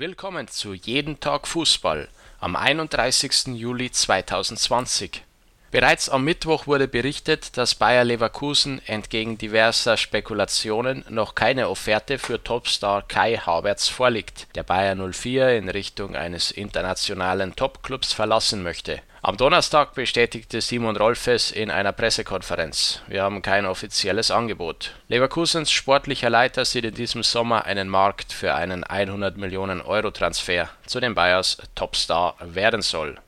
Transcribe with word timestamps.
Willkommen 0.00 0.48
zu 0.48 0.72
Jeden 0.72 1.20
Tag 1.20 1.46
Fußball 1.46 2.08
am 2.40 2.56
31. 2.56 3.48
Juli 3.48 3.90
2020. 3.90 5.22
Bereits 5.70 6.08
am 6.08 6.24
Mittwoch 6.24 6.66
wurde 6.66 6.88
berichtet, 6.88 7.58
dass 7.58 7.74
Bayer 7.74 8.04
Leverkusen 8.04 8.80
entgegen 8.86 9.36
diverser 9.36 9.98
Spekulationen 9.98 11.04
noch 11.10 11.34
keine 11.34 11.68
Offerte 11.68 12.18
für 12.18 12.42
Topstar 12.42 13.02
Kai 13.02 13.36
Havertz 13.36 13.88
vorliegt, 13.88 14.46
der 14.54 14.62
Bayer 14.62 14.96
04 14.96 15.58
in 15.58 15.68
Richtung 15.68 16.16
eines 16.16 16.50
internationalen 16.50 17.54
Topclubs 17.54 18.14
verlassen 18.14 18.62
möchte. 18.62 19.02
Am 19.30 19.36
Donnerstag 19.36 19.94
bestätigte 19.94 20.60
Simon 20.60 20.96
Rolfes 20.96 21.52
in 21.52 21.70
einer 21.70 21.92
Pressekonferenz: 21.92 23.00
Wir 23.06 23.22
haben 23.22 23.42
kein 23.42 23.64
offizielles 23.64 24.32
Angebot. 24.32 24.96
Leverkusens 25.06 25.70
sportlicher 25.70 26.28
Leiter 26.28 26.64
sieht 26.64 26.84
in 26.84 26.94
diesem 26.94 27.22
Sommer 27.22 27.64
einen 27.64 27.88
Markt 27.88 28.32
für 28.32 28.56
einen 28.56 28.82
100-Millionen-Euro-Transfer, 28.84 30.68
zu 30.84 30.98
dem 30.98 31.14
Bayers 31.14 31.58
Topstar 31.76 32.34
werden 32.40 32.82
soll 32.82 33.20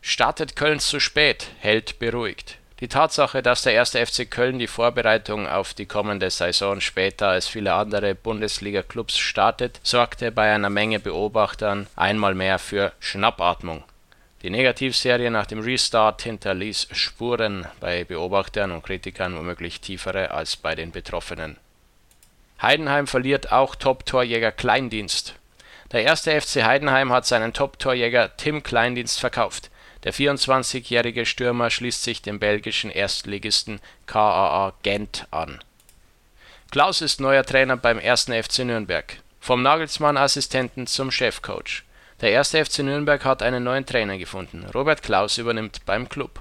Startet 0.00 0.54
Köln 0.54 0.78
zu 0.78 1.00
spät, 1.00 1.48
hält 1.58 1.98
beruhigt. 1.98 2.58
Die 2.78 2.86
Tatsache, 2.86 3.42
dass 3.42 3.62
der 3.62 3.72
erste 3.72 4.06
FC 4.06 4.30
Köln 4.30 4.60
die 4.60 4.68
Vorbereitung 4.68 5.48
auf 5.48 5.74
die 5.74 5.86
kommende 5.86 6.30
Saison 6.30 6.80
später 6.80 7.30
als 7.30 7.48
viele 7.48 7.74
andere 7.74 8.14
Bundesliga-Clubs 8.14 9.18
startet, 9.18 9.80
sorgte 9.82 10.30
bei 10.30 10.54
einer 10.54 10.70
Menge 10.70 11.00
Beobachtern 11.00 11.88
einmal 11.96 12.36
mehr 12.36 12.60
für 12.60 12.92
Schnappatmung. 13.00 13.82
Die 14.42 14.50
Negativserie 14.50 15.30
nach 15.30 15.46
dem 15.46 15.60
Restart 15.60 16.22
hinterließ 16.22 16.88
Spuren 16.92 17.66
bei 17.80 18.04
Beobachtern 18.04 18.72
und 18.72 18.82
Kritikern 18.82 19.36
womöglich 19.36 19.80
tiefere 19.80 20.32
als 20.32 20.56
bei 20.56 20.74
den 20.74 20.90
Betroffenen. 20.90 21.56
Heidenheim 22.60 23.06
verliert 23.06 23.52
auch 23.52 23.74
Top-Torjäger 23.74 24.52
Kleindienst. 24.52 25.34
Der 25.92 26.02
erste 26.02 26.40
FC 26.40 26.64
Heidenheim 26.64 27.12
hat 27.12 27.26
seinen 27.26 27.52
Top-Torjäger 27.52 28.36
Tim 28.36 28.62
Kleindienst 28.62 29.20
verkauft 29.20 29.70
der 30.04 30.12
24-jährige 30.12 31.26
Stürmer 31.26 31.70
schließt 31.70 32.02
sich 32.02 32.22
dem 32.22 32.40
belgischen 32.40 32.90
Erstligisten 32.90 33.80
KAA 34.06 34.72
Gent 34.82 35.26
an. 35.30 35.62
Klaus 36.70 37.00
ist 37.02 37.20
neuer 37.20 37.44
Trainer 37.44 37.76
beim 37.76 37.98
1. 37.98 38.24
FC 38.24 38.60
Nürnberg. 38.60 39.18
Vom 39.40 39.62
Nagelsmann-Assistenten 39.62 40.86
zum 40.86 41.10
Chefcoach. 41.10 41.82
Der 42.22 42.38
1. 42.38 42.52
FC 42.52 42.78
Nürnberg 42.78 43.22
hat 43.24 43.42
einen 43.42 43.64
neuen 43.64 43.84
Trainer 43.84 44.16
gefunden. 44.16 44.64
Robert 44.74 45.02
Klaus 45.02 45.36
übernimmt 45.36 45.84
beim 45.84 46.08
Klub. 46.08 46.40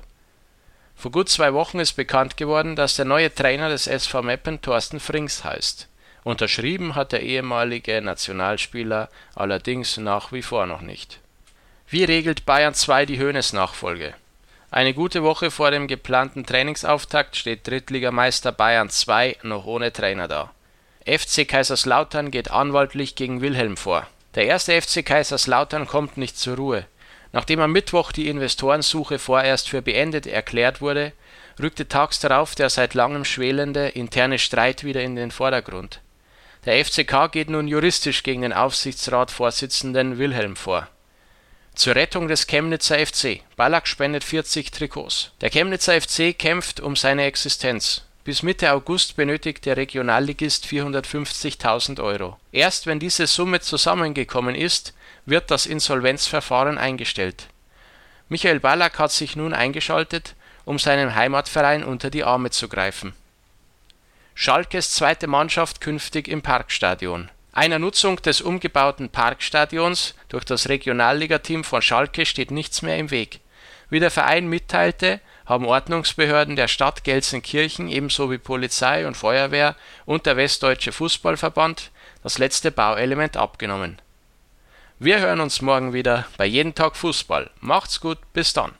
Vor 0.95 1.11
gut 1.11 1.27
zwei 1.27 1.53
Wochen 1.53 1.79
ist 1.79 1.93
bekannt 1.93 2.37
geworden, 2.37 2.77
dass 2.77 2.95
der 2.95 3.05
neue 3.05 3.33
Trainer 3.33 3.67
des 3.67 3.87
SV 3.87 4.21
Meppen 4.21 4.61
Thorsten 4.61 4.99
Frings 4.99 5.43
heißt. 5.43 5.89
Unterschrieben 6.23 6.95
hat 6.95 7.11
der 7.11 7.23
ehemalige 7.23 8.01
Nationalspieler 8.01 9.09
allerdings 9.35 9.97
nach 9.97 10.31
wie 10.31 10.43
vor 10.43 10.65
noch 10.67 10.81
nicht 10.81 11.19
wie 11.91 12.05
regelt 12.05 12.45
Bayern 12.45 12.73
2 12.73 13.05
die 13.05 13.19
Hoeneß-Nachfolge? 13.19 14.13
Eine 14.71 14.93
gute 14.93 15.23
Woche 15.23 15.51
vor 15.51 15.71
dem 15.71 15.87
geplanten 15.87 16.45
Trainingsauftakt 16.45 17.35
steht 17.35 17.67
Drittligameister 17.67 18.53
Bayern 18.53 18.89
2 18.89 19.39
noch 19.43 19.65
ohne 19.65 19.91
Trainer 19.91 20.29
da. 20.29 20.51
FC 21.05 21.45
Kaiserslautern 21.45 22.31
geht 22.31 22.49
anwaltlich 22.49 23.15
gegen 23.15 23.41
Wilhelm 23.41 23.75
vor. 23.75 24.07
Der 24.35 24.45
erste 24.45 24.79
FC 24.81 25.05
Kaiserslautern 25.05 25.87
kommt 25.87 26.17
nicht 26.17 26.37
zur 26.37 26.57
Ruhe. 26.57 26.85
Nachdem 27.33 27.59
am 27.59 27.71
Mittwoch 27.71 28.11
die 28.11 28.27
Investorensuche 28.27 29.19
vorerst 29.19 29.69
für 29.69 29.81
beendet 29.81 30.27
erklärt 30.27 30.81
wurde, 30.81 31.13
rückte 31.61 31.87
tags 31.87 32.19
darauf 32.19 32.55
der 32.55 32.69
seit 32.69 32.93
langem 32.93 33.25
schwelende 33.25 33.89
interne 33.89 34.39
Streit 34.39 34.83
wieder 34.83 35.01
in 35.01 35.15
den 35.15 35.31
Vordergrund. 35.31 36.01
Der 36.65 36.83
FCK 36.83 37.31
geht 37.31 37.49
nun 37.49 37.67
juristisch 37.67 38.23
gegen 38.23 38.41
den 38.41 38.53
Aufsichtsratsvorsitzenden 38.53 40.17
Wilhelm 40.17 40.55
vor 40.55 40.87
zur 41.75 41.95
Rettung 41.95 42.27
des 42.27 42.47
Chemnitzer 42.47 43.05
FC. 43.05 43.41
Ballack 43.55 43.87
spendet 43.87 44.23
40 44.23 44.71
Trikots. 44.71 45.31
Der 45.41 45.49
Chemnitzer 45.49 45.99
FC 45.99 46.37
kämpft 46.37 46.79
um 46.79 46.95
seine 46.95 47.23
Existenz. 47.23 48.03
Bis 48.23 48.43
Mitte 48.43 48.71
August 48.71 49.15
benötigt 49.15 49.65
der 49.65 49.77
Regionalligist 49.77 50.65
450.000 50.65 52.01
Euro. 52.03 52.37
Erst 52.51 52.85
wenn 52.85 52.99
diese 52.99 53.27
Summe 53.27 53.61
zusammengekommen 53.61 54.55
ist, 54.55 54.93
wird 55.25 55.49
das 55.49 55.65
Insolvenzverfahren 55.65 56.77
eingestellt. 56.77 57.47
Michael 58.29 58.59
Ballack 58.59 58.99
hat 58.99 59.11
sich 59.11 59.35
nun 59.35 59.53
eingeschaltet, 59.53 60.35
um 60.65 60.77
seinem 60.77 61.15
Heimatverein 61.15 61.83
unter 61.83 62.09
die 62.09 62.23
Arme 62.23 62.51
zu 62.51 62.69
greifen. 62.69 63.13
Schalkes 64.35 64.91
zweite 64.91 65.27
Mannschaft 65.27 65.81
künftig 65.81 66.27
im 66.27 66.41
Parkstadion 66.41 67.29
einer 67.53 67.79
Nutzung 67.79 68.21
des 68.21 68.41
umgebauten 68.41 69.09
Parkstadions 69.09 70.15
durch 70.29 70.45
das 70.45 70.69
Regionalligateam 70.69 71.63
von 71.63 71.81
Schalke 71.81 72.25
steht 72.25 72.49
nichts 72.49 72.81
mehr 72.81 72.97
im 72.97 73.11
Weg. 73.11 73.41
Wie 73.89 73.99
der 73.99 74.11
Verein 74.11 74.47
mitteilte, 74.47 75.19
haben 75.51 75.65
Ordnungsbehörden 75.65 76.55
der 76.55 76.69
Stadt 76.69 77.03
Gelsenkirchen 77.03 77.89
ebenso 77.89 78.31
wie 78.31 78.37
Polizei 78.37 79.05
und 79.05 79.17
Feuerwehr 79.17 79.75
und 80.05 80.25
der 80.25 80.37
Westdeutsche 80.37 80.93
Fußballverband 80.93 81.91
das 82.23 82.37
letzte 82.37 82.71
Bauelement 82.71 83.35
abgenommen. 83.35 84.01
Wir 84.97 85.19
hören 85.19 85.41
uns 85.41 85.61
morgen 85.61 85.91
wieder 85.91 86.25
bei 86.37 86.45
Jeden 86.45 86.73
Tag 86.73 86.95
Fußball. 86.95 87.49
Macht's 87.59 87.99
gut, 87.99 88.17
bis 88.31 88.53
dann 88.53 88.71